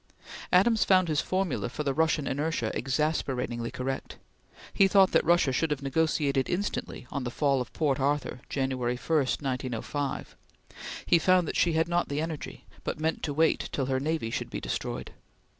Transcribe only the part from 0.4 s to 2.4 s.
Adams found his formula for Russian